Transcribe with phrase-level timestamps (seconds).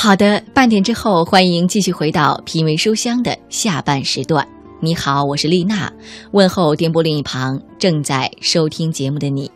[0.00, 4.46] 好的，半点之后，欢迎继续回到品味书香的下半时段。
[4.78, 5.92] 你好，我是丽娜，
[6.30, 9.50] 问候电波另一旁正在收听节目的你。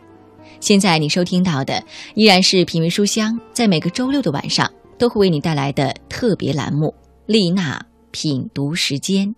[0.59, 1.81] 现在你收听到的
[2.13, 6.93] 依然是品味书香，在每个周六的晚上都会为你带来的特别栏目——
[7.25, 7.81] 丽娜
[8.11, 9.33] 品读时间。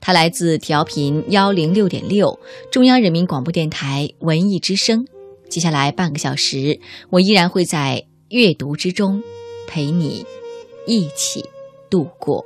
[0.00, 2.38] 它来自调频幺零六点六，
[2.70, 5.04] 中央人民广播电台文艺之声。
[5.50, 6.78] 接下来半个小时，
[7.10, 9.20] 我依然会在阅读之中。
[9.68, 10.24] 陪你
[10.86, 11.44] 一起
[11.88, 12.44] 度过。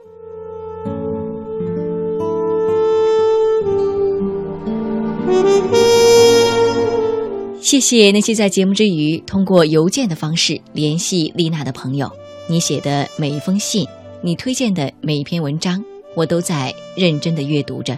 [7.63, 12.11] 谢谢那些在节目之余通过邮件的方式联系丽娜的朋友。
[12.49, 13.87] 你写的每一封信，
[14.21, 15.83] 你推荐的每一篇文章，
[16.15, 17.97] 我都在认真的阅读着。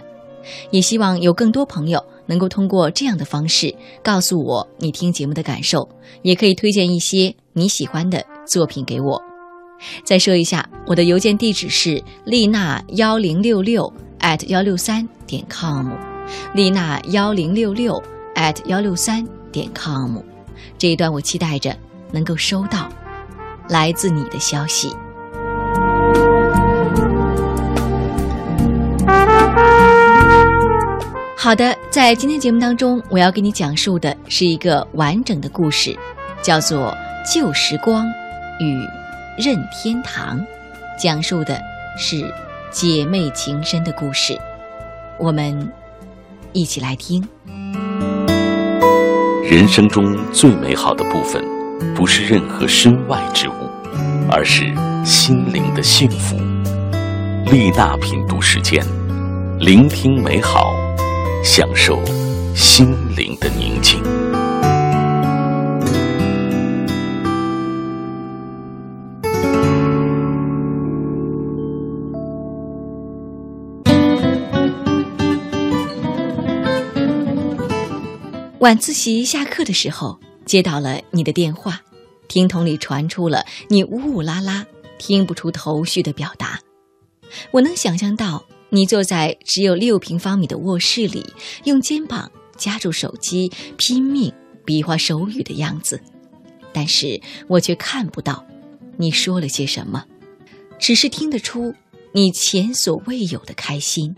[0.69, 5.89] 也希望有更多朋友能够通过这样的方式告诉我你听节目的感受，
[6.21, 8.23] 也可以推荐一些你喜欢的。
[8.45, 9.21] 作品给我。
[10.03, 15.89] 再说一下，我的邮件地址是丽娜幺零六六 at 幺六三点 com，
[16.53, 18.01] 丽娜幺零六六
[18.35, 20.17] at 幺六三点 com。
[20.77, 21.75] 这一段我期待着
[22.11, 22.89] 能够收到
[23.67, 24.95] 来自你的消息。
[31.37, 35.95] 好的，在今天节目当中，我要给你讲述的是一个完整的故事，
[36.41, 36.95] 叫做
[37.33, 38.05] 《旧时光》。
[38.59, 38.79] 与
[39.37, 40.39] 任天堂，
[40.97, 41.59] 讲述的
[41.97, 42.33] 是
[42.71, 44.39] 姐妹情深的故事。
[45.19, 45.71] 我们
[46.53, 47.27] 一起来听。
[49.43, 51.43] 人生中最美好的部分，
[51.95, 53.53] 不是任何身外之物，
[54.29, 56.35] 而是心灵的幸福。
[57.51, 58.83] 丽娜品读时间，
[59.59, 60.73] 聆听美好，
[61.43, 61.99] 享受
[62.55, 64.01] 心灵的宁静。
[78.59, 81.81] 晚自习下课的时候，接到了你的电话，
[82.29, 84.65] 听筒里传出了你呜呜啦啦、
[84.97, 86.59] 听不出头绪的表达。
[87.51, 91.25] 我能想象到你坐在只有六平方米的卧室里，
[91.65, 94.31] 用肩膀夹住手机，拼命
[94.63, 95.99] 比划手语的样子，
[96.71, 98.43] 但是我却看不到
[98.95, 100.05] 你说了些什么，
[100.79, 101.75] 只是听得出
[102.13, 104.15] 你前所未有的开心。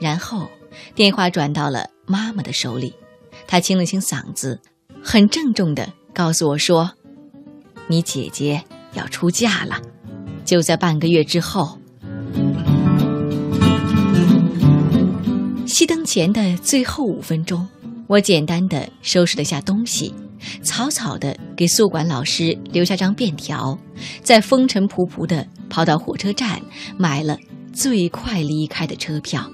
[0.00, 0.50] 然后，
[0.96, 2.92] 电话转到了妈妈的手里。
[3.48, 4.60] 他清了清嗓子，
[5.02, 6.92] 很郑重地告诉我说
[7.88, 9.80] ：“你姐姐要出嫁了，
[10.44, 11.78] 就在半个月之后。”
[15.66, 17.66] 熄灯前的最后五分钟，
[18.06, 20.14] 我简单的收拾了下东西，
[20.62, 23.78] 草草的给宿管老师留下张便条，
[24.22, 26.60] 再风尘仆仆的跑到火车站，
[26.98, 27.38] 买了
[27.72, 29.50] 最快离开的车票。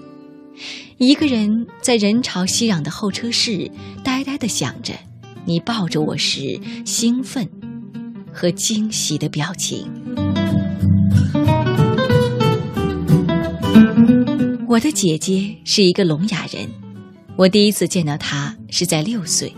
[0.98, 3.70] 一个人在人潮熙攘的候车室，
[4.02, 4.94] 呆呆地想着
[5.44, 7.48] 你抱着我时兴奋
[8.32, 9.90] 和惊喜的表情。
[14.68, 16.68] 我的姐姐是一个聋哑人，
[17.36, 19.54] 我第一次见到她是在六岁，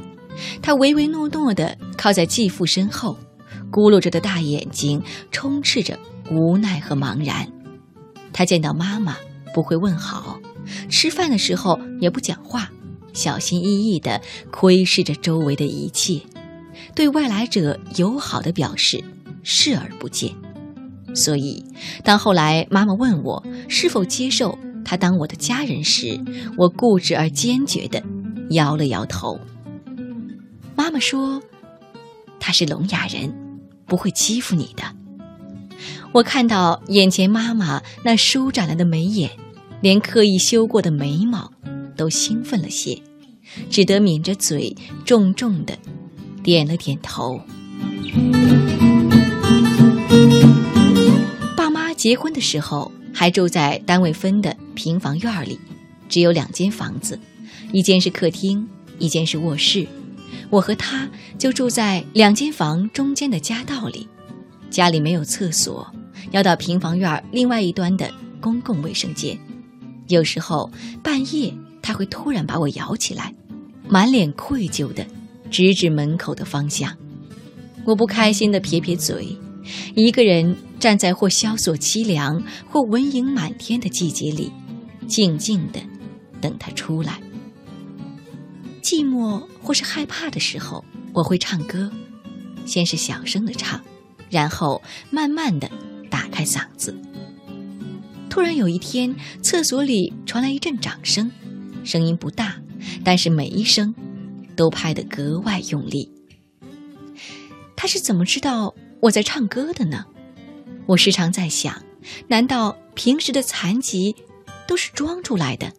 [0.61, 3.17] 她唯唯诺诺地靠在继父身后，
[3.71, 5.99] 咕噜着的大眼睛充斥着
[6.31, 7.47] 无奈和茫然。
[8.33, 9.17] 她见到妈妈
[9.55, 10.39] 不会问好。
[10.88, 12.71] 吃饭的时候也不讲话，
[13.12, 16.21] 小心翼翼地窥视着周围的一切，
[16.94, 19.03] 对外来者友好的表示
[19.43, 20.32] 视而不见。
[21.15, 21.65] 所以，
[22.05, 26.21] 当后来妈妈问我是否接受他当我的家人时，
[26.59, 28.03] 我固执而坚决地
[28.50, 29.41] 摇了摇头。
[30.75, 31.43] 妈妈说
[32.38, 33.34] ：“他是聋哑人，
[33.87, 34.82] 不会欺负你的。”
[36.12, 39.31] 我看到眼前妈妈那舒展了的眉眼。
[39.87, 41.49] 连刻意修过的眉毛
[41.97, 43.01] 都兴奋了些，
[43.71, 44.75] 只得抿着嘴，
[45.05, 45.79] 重重的
[46.43, 47.41] 点了点头。
[51.56, 55.56] 爸妈结婚的时候还住在单位分的平房院里，
[56.09, 57.17] 只有两间房子，
[57.71, 58.69] 一间是客厅，
[58.99, 59.87] 一间是卧室。
[60.50, 61.09] 我和他
[61.39, 64.09] 就住在两间房中间的夹道里，
[64.69, 65.89] 家里没有厕所，
[66.32, 69.39] 要到平房院另外一端的公共卫生间。
[70.08, 70.70] 有时候
[71.03, 73.35] 半夜，他会突然把我摇起来，
[73.88, 75.06] 满脸愧疚的
[75.50, 76.97] 指指门口的方向。
[77.85, 79.37] 我不开心的撇撇嘴，
[79.94, 84.53] 一个人站在或萧索凄凉或蚊蝇满天的季节里，
[85.06, 85.81] 静静的
[86.41, 87.20] 等他出来。
[88.82, 91.91] 寂寞或是害怕的时候，我会唱歌，
[92.64, 93.81] 先是小声的唱，
[94.31, 94.81] 然后
[95.11, 95.70] 慢慢的
[96.11, 96.97] 打开嗓子。
[98.37, 101.33] 突然有一天，厕所里传来一阵掌声，
[101.85, 102.61] 声音不大，
[103.03, 103.94] 但是每一声
[104.55, 106.12] 都拍得格外用力。
[107.75, 110.05] 他是怎么知道我在唱歌的呢？
[110.85, 111.83] 我时常在想，
[112.29, 114.15] 难道平时的残疾
[114.69, 115.73] 都是装出来的？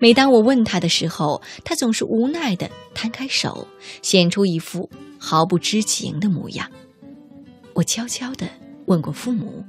[0.00, 3.68] 每当我问他的时候，他总是无奈地摊开手，
[4.02, 6.68] 显出一副毫不知情的模样。
[7.74, 8.48] 我悄悄地
[8.86, 9.64] 问过父母，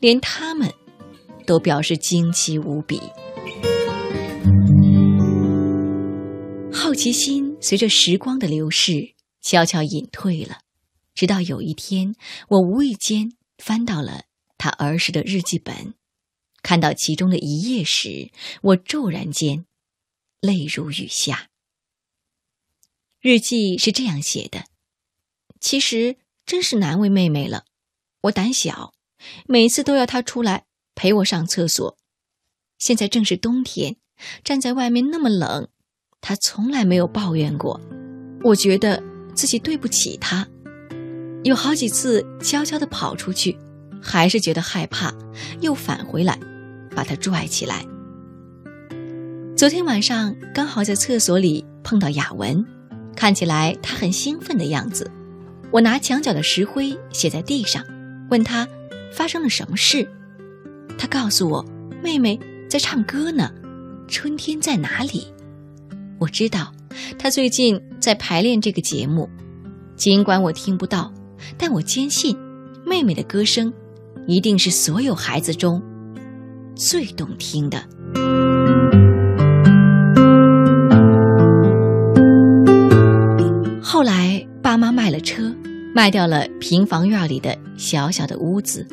[0.00, 0.72] 连他们
[1.46, 3.00] 都表示惊奇无比。
[6.72, 10.60] 好奇心随着时光的流逝悄悄隐退了，
[11.14, 12.14] 直到有一天，
[12.48, 14.24] 我无意间翻到了
[14.58, 15.94] 他儿时的日记本。
[16.62, 18.30] 看到其中的一页时，
[18.62, 19.66] 我骤然间
[20.40, 21.50] 泪如雨下。
[23.20, 24.64] 日记是这样写的
[25.60, 26.16] ：“其实
[26.46, 27.64] 真是难为妹妹了，
[28.22, 28.94] 我胆小，
[29.46, 30.64] 每次都要她出来
[30.94, 31.96] 陪我上厕所。
[32.78, 33.96] 现在正是冬天，
[34.42, 35.68] 站在外面那么冷，
[36.20, 37.80] 他从来没有抱怨过。
[38.42, 39.02] 我觉得
[39.34, 40.46] 自己对不起他，
[41.42, 43.58] 有好几次悄悄地跑出去，
[44.02, 45.14] 还是觉得害怕，
[45.60, 46.38] 又返回来。”
[46.94, 47.84] 把他拽起来。
[49.56, 52.64] 昨天晚上刚好在厕所里碰到雅文，
[53.16, 55.10] 看起来他很兴奋的样子。
[55.72, 57.84] 我拿墙角的石灰写在地上，
[58.30, 58.68] 问他
[59.12, 60.08] 发生了什么事。
[60.98, 61.64] 他告诉我，
[62.02, 62.38] 妹妹
[62.68, 63.50] 在唱歌呢。
[64.06, 65.26] 春天在哪里？
[66.18, 66.72] 我知道，
[67.18, 69.28] 他最近在排练这个节目。
[69.96, 71.12] 尽管我听不到，
[71.56, 72.36] 但我坚信，
[72.84, 73.72] 妹妹的歌声
[74.26, 75.82] 一定是所有孩子中。
[76.74, 77.78] 最动听的。
[83.82, 85.54] 后来，爸妈卖了车，
[85.94, 88.86] 卖掉了平房院里的小小的屋子，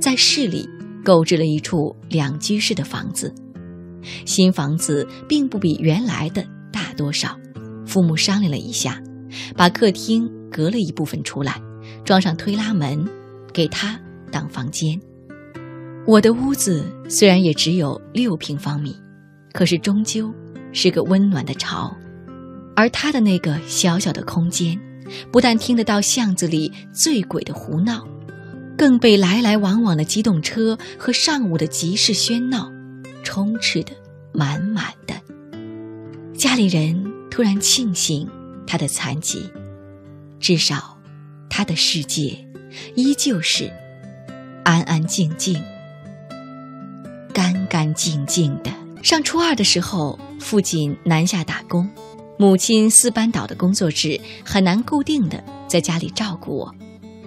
[0.00, 0.68] 在市里
[1.04, 3.34] 购置了一处两居室的房子。
[4.24, 7.36] 新房子并不比原来的大多少。
[7.86, 9.02] 父母商量了一下，
[9.56, 11.60] 把客厅隔了一部分出来，
[12.04, 13.06] 装上推拉门，
[13.52, 13.98] 给他
[14.30, 15.00] 当房间。
[16.06, 18.94] 我的屋子虽然也只有六平方米，
[19.52, 20.32] 可是终究
[20.72, 21.94] 是个温暖的巢。
[22.76, 24.78] 而他的那个小小的空间，
[25.32, 28.06] 不但听得到巷子里醉鬼的胡闹，
[28.78, 32.70] 更被来来往往的机动车和上午的集市喧闹
[33.24, 33.92] 充斥得
[34.32, 35.14] 满满的。
[36.32, 38.30] 家里人突然庆幸
[38.68, 39.50] 他的残疾，
[40.38, 40.96] 至少
[41.50, 42.46] 他的世界
[42.94, 43.68] 依旧是
[44.64, 45.60] 安安静静。
[47.34, 48.70] 干干净净的。
[49.02, 51.88] 上初二的时候，父亲南下打工，
[52.38, 56.74] 母亲四班倒的工作制很难固定的在家里照顾我，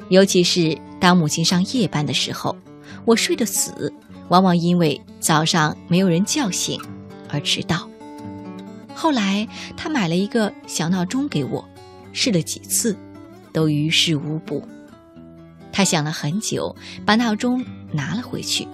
[0.09, 2.55] 尤其是当母亲上夜班的时候，
[3.05, 3.91] 我睡得死，
[4.29, 6.79] 往往因为早上没有人叫醒
[7.27, 7.89] 而迟到。
[8.93, 11.67] 后来他买了一个小闹钟给我，
[12.13, 12.95] 试了几次，
[13.51, 14.63] 都于事无补。
[15.71, 18.67] 他想了很久，把闹钟拿了回去。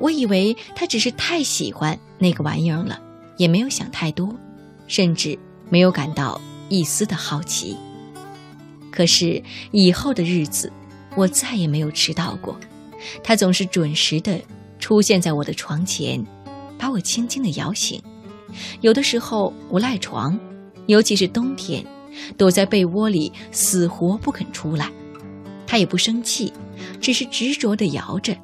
[0.00, 3.00] 我以为他只是太喜欢那个玩意儿了，
[3.36, 4.34] 也没有想太多，
[4.88, 5.38] 甚至
[5.70, 7.76] 没有感到一丝的好奇。
[8.90, 9.40] 可是
[9.70, 10.72] 以后的日子，
[11.16, 12.56] 我再也没有迟到过，
[13.24, 14.38] 他总是准时的
[14.78, 16.24] 出现在我的床前，
[16.78, 18.00] 把我轻轻的摇醒。
[18.82, 20.38] 有的时候我赖床，
[20.86, 21.84] 尤其是冬天，
[22.36, 24.90] 躲在被窝里死活不肯出来，
[25.66, 26.52] 他也不生气，
[27.00, 28.36] 只是执着的摇着。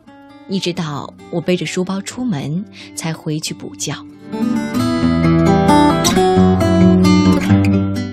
[0.48, 2.64] 一直到我背着书包出门，
[2.96, 3.94] 才回去补觉。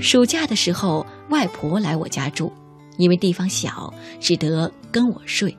[0.02, 2.52] 暑假的时候，外婆来我家住，
[3.00, 5.58] 因为地方小，只得跟我睡。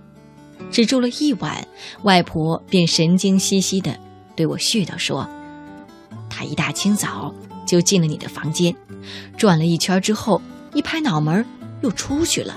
[0.70, 1.66] 只住了一晚，
[2.02, 3.98] 外婆便神经兮兮的
[4.36, 5.26] 对我絮叨说
[6.28, 7.34] ：“她一大清早
[7.66, 8.76] 就进了你的房间，
[9.38, 10.40] 转了一圈之后，
[10.74, 11.44] 一拍脑门
[11.80, 12.56] 又出去了，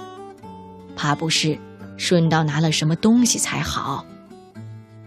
[0.95, 1.57] 怕不是……”
[1.95, 4.03] 顺道拿了什么东西才好？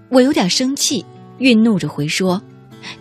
[0.08, 1.04] 我有点生气，
[1.38, 2.40] 愠怒着回说：“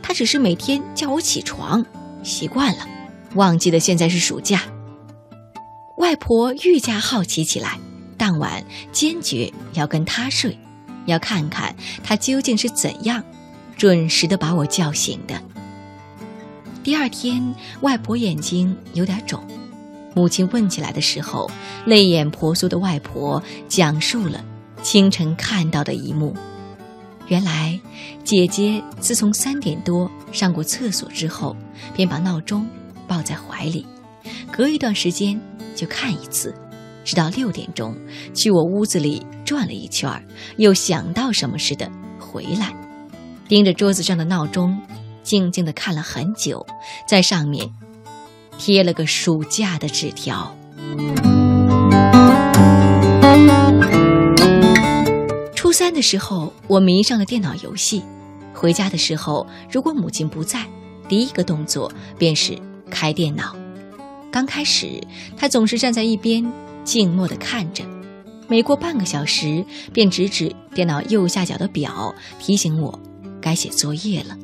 [0.01, 1.85] 他只是每天叫我起床，
[2.23, 2.85] 习惯了，
[3.35, 4.63] 忘记了现在是暑假。”
[6.15, 7.77] 外婆愈加好奇起来，
[8.15, 10.57] 当晚坚决要跟他睡，
[11.07, 13.21] 要看看他究竟是怎样
[13.75, 15.41] 准时的把我叫醒的。
[16.85, 19.45] 第二天，外婆眼睛有点肿。
[20.15, 21.51] 母亲问起来的时候，
[21.85, 24.41] 泪眼婆娑的外婆讲述了
[24.81, 26.33] 清晨看到的一幕。
[27.27, 27.77] 原来，
[28.23, 31.53] 姐姐自从三点多上过厕所之后，
[31.93, 32.65] 便把闹钟
[33.05, 33.85] 抱在怀里，
[34.49, 35.37] 隔一段时间
[35.75, 36.55] 就看一次，
[37.03, 37.95] 直到六点钟，
[38.33, 40.09] 去我屋子里转了一圈，
[40.57, 42.73] 又想到什么似的回来，
[43.47, 44.75] 盯着桌子上的闹钟，
[45.21, 46.65] 静静的看了很久，
[47.07, 47.69] 在上面
[48.57, 50.55] 贴了个暑假的纸条。
[55.53, 58.01] 初三的时候，我迷上了电脑游戏。
[58.53, 60.65] 回家的时候，如果母亲不在，
[61.09, 62.57] 第一个动作便是
[62.89, 63.64] 开电脑。
[64.35, 65.01] 刚开始，
[65.37, 66.45] 他总是站在一边。
[66.83, 67.85] 静默地看着，
[68.49, 69.63] 每过半个小时，
[69.93, 72.99] 便指指电脑右下角的表，提醒我
[73.41, 74.37] 该写作业了。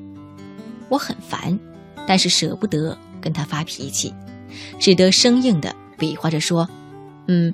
[0.87, 1.59] 我很烦，
[2.07, 4.13] 但是舍不得跟他发脾气，
[4.79, 6.65] 只得生硬地比划着说
[7.27, 7.53] ：“嗯，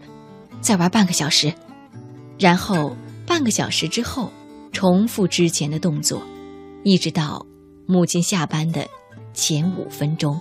[0.62, 1.52] 再玩半个小时。”
[2.38, 4.32] 然后半个小时之后，
[4.72, 6.22] 重复之前的动作，
[6.84, 7.44] 一直到
[7.88, 8.88] 母亲下班的
[9.34, 10.40] 前五分钟。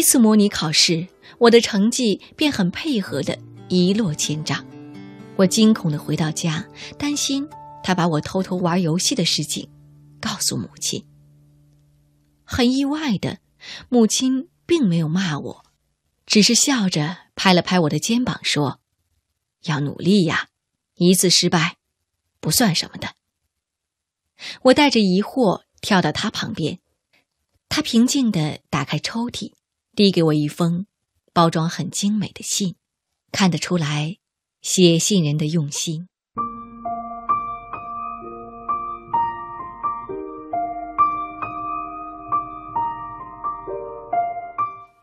[0.00, 3.38] 一次模拟考试，我的成绩便很配合的
[3.68, 4.66] 一落千丈。
[5.36, 6.66] 我惊恐的回到家，
[6.96, 7.46] 担心
[7.84, 9.68] 他把我偷偷玩游戏的事情
[10.18, 11.06] 告诉母亲。
[12.44, 13.40] 很意外的，
[13.90, 15.64] 母亲并没有骂我，
[16.24, 18.80] 只是笑着拍了拍我的肩膀说
[19.68, 20.48] ：“要努力呀，
[20.94, 21.76] 一次失败
[22.40, 23.16] 不算什么的。”
[24.64, 26.78] 我带着疑惑跳到他旁边，
[27.68, 29.52] 他平静的打开抽屉。
[30.02, 30.86] 递给我一封
[31.34, 32.74] 包装很精美的信，
[33.32, 34.16] 看得出来
[34.62, 36.08] 写信人的用心。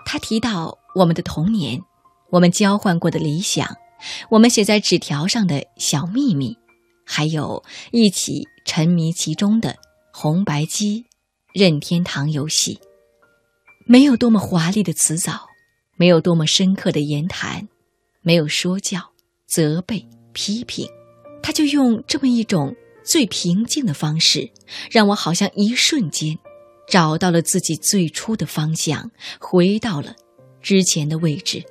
[0.04, 1.80] 他提到我们的童年，
[2.32, 3.78] 我们交换过的理想，
[4.32, 6.58] 我们写在纸条上的小秘密，
[7.06, 9.76] 还有一起沉迷其中的
[10.12, 11.06] 红白机、
[11.54, 12.80] 任天堂游戏。
[13.90, 15.48] 没有多么华丽的辞藻，
[15.96, 17.70] 没有多么深刻的言谈，
[18.22, 19.00] 没有说教、
[19.48, 20.86] 责备、批评，
[21.42, 24.52] 他就用这么一种最平静的方式，
[24.92, 26.38] 让我好像一瞬间
[26.90, 30.14] 找到了自己最初的方向，回到了
[30.62, 31.64] 之前的位置。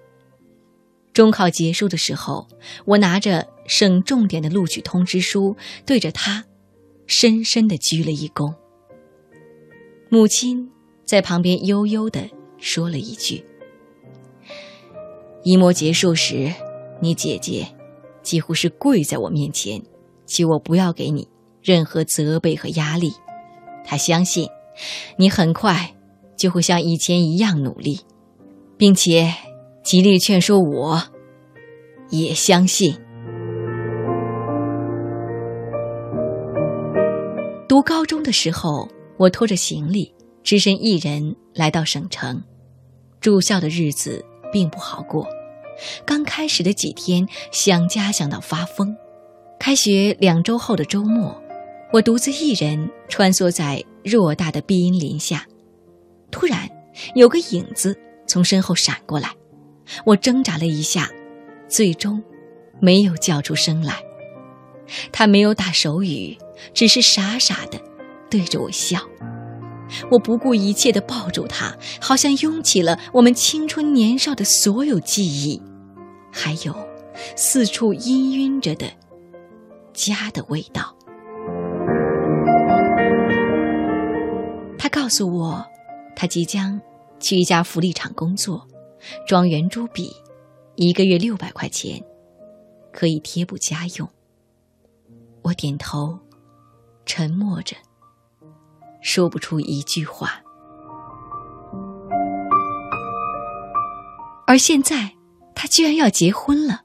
[1.13, 2.49] 中考结束的时候，
[2.87, 5.55] 我拿着省重点的录取通知书，
[5.85, 6.47] 对着他
[7.07, 8.55] 深深的鞠了一躬。
[10.09, 10.71] 母亲。
[11.07, 13.43] 在旁边悠悠地说了一句
[15.45, 16.53] ：“一模结束时，
[17.01, 17.65] 你姐姐
[18.23, 19.81] 几乎是跪在我面前，
[20.27, 21.29] 求我不要给你
[21.63, 23.13] 任何责备和压力。
[23.85, 24.49] 她相信
[25.17, 25.95] 你很快
[26.37, 28.01] 就会像以前一样努力，
[28.77, 29.33] 并且
[29.85, 31.01] 极力劝说我，
[32.11, 32.93] 也相信。
[37.69, 40.13] 读高中的时候，我拖着行李。”
[40.47, 42.41] 只身一人来到省城，
[43.21, 45.26] 住校的日子并不好过。
[46.05, 48.97] 刚开始的几天，想家想到发疯。
[49.59, 51.37] 开学两周后的周末，
[51.93, 55.45] 我独自一人穿梭在偌大的碧荫林下。
[56.31, 56.71] 突然，
[57.17, 59.35] 有个影子从身后闪过来，
[60.05, 61.11] 我挣扎了一下，
[61.67, 62.23] 最终
[62.79, 64.00] 没有叫出声来。
[65.11, 66.38] 他没有打手语，
[66.73, 67.81] 只是傻傻的
[68.31, 69.00] 对着我笑。
[70.11, 75.61] 我不顾一切地抱住他，好像拥起了我们青春年少的所有记忆，
[76.33, 76.75] 还有
[77.35, 78.90] 四处氤氲着的
[79.93, 80.95] 家的味道。
[84.78, 85.64] 他告诉我，
[86.14, 86.81] 他即将
[87.19, 88.66] 去一家福利厂工作，
[89.26, 90.11] 装圆珠笔，
[90.76, 92.02] 一个月六百块钱，
[92.93, 94.09] 可以贴补家用。
[95.43, 96.19] 我点头，
[97.05, 97.76] 沉默着。
[99.07, 100.43] 说不出一句话，
[104.49, 105.13] 而现在
[105.55, 106.81] 他居然要结婚了。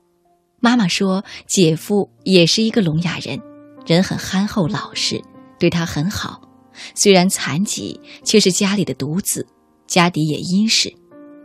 [0.60, 3.42] 妈妈说，姐夫也是一个聋哑人，
[3.88, 5.20] 人很憨厚老实，
[5.58, 6.40] 对他很好。
[6.94, 9.48] 虽然残疾，却是家里的独子，
[9.88, 10.94] 家底也殷实。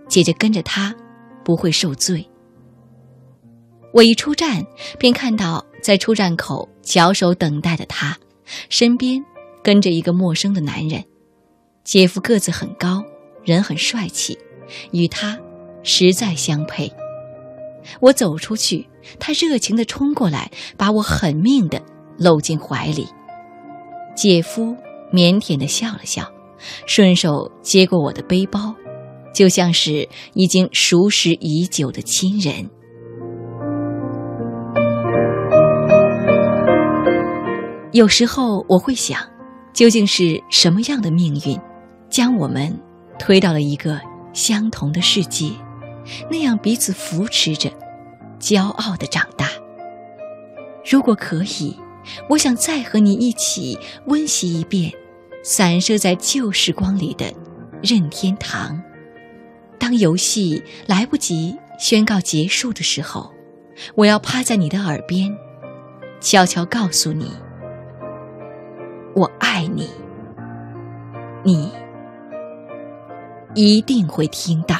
[0.08, 0.94] 姐姐跟着他，
[1.42, 2.28] 不会受罪。
[3.94, 4.62] 我一出站，
[4.98, 8.14] 便看到在出站口翘首等待的他，
[8.68, 9.24] 身边。
[9.66, 11.02] 跟着一个陌生的男人，
[11.82, 13.02] 姐夫个子很高，
[13.42, 14.38] 人很帅气，
[14.92, 15.36] 与他
[15.82, 16.92] 实在相配。
[17.98, 21.82] 我走出去，他热情地冲过来，把我狠命地
[22.16, 23.08] 搂进怀里。
[24.14, 24.76] 姐夫
[25.12, 26.30] 腼腆地笑了笑，
[26.86, 28.72] 顺手接过我的背包，
[29.34, 32.70] 就像是已经熟识已久的亲人。
[37.90, 39.20] 有时候我会想。
[39.76, 41.60] 究竟是什么样的命运，
[42.08, 42.74] 将我们
[43.18, 44.00] 推到了一个
[44.32, 45.50] 相同的世界？
[46.30, 47.70] 那样彼此扶持着，
[48.40, 49.50] 骄傲的长大。
[50.90, 51.76] 如果可以，
[52.30, 54.90] 我想再和你一起温习一遍
[55.44, 57.30] 散射在旧时光里的
[57.82, 58.82] 任天堂。
[59.78, 63.30] 当游戏来不及宣告结束的时候，
[63.94, 65.36] 我要趴在你的耳边，
[66.18, 67.30] 悄悄告诉你：
[69.16, 69.88] 我爱你。
[71.42, 71.72] 你
[73.54, 74.76] 一定会听到。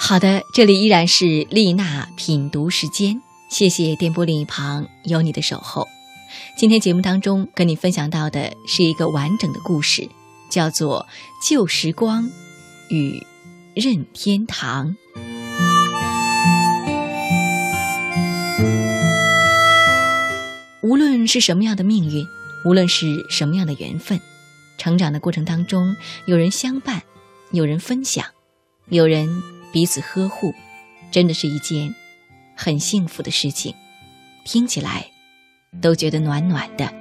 [0.00, 3.20] 好的，这里依然是丽娜品读时间，
[3.54, 5.86] 谢谢电波另一旁有你的守候。
[6.58, 10.08] 今天节目当中跟你分享到的是一个完整的故事，
[10.50, 11.06] 叫做
[11.48, 12.28] 《旧时光
[12.88, 13.24] 与
[13.72, 14.88] 任天堂》。
[20.82, 22.26] 无论是什么样的命运，
[22.64, 24.20] 无论是什么样的缘分，
[24.78, 25.94] 成长的过程当中，
[26.26, 27.00] 有人相伴，
[27.52, 28.26] 有人分享，
[28.88, 29.28] 有人
[29.72, 30.52] 彼此呵护，
[31.12, 31.94] 真的是一件
[32.54, 33.74] 很幸福的事情。
[34.44, 35.06] 听起来
[35.80, 36.92] 都觉得暖暖的。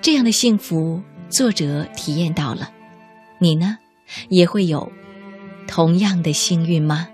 [0.00, 2.72] 这样的幸福，作者体验到了，
[3.38, 3.78] 你呢，
[4.28, 4.90] 也会有
[5.68, 7.08] 同样的幸运吗？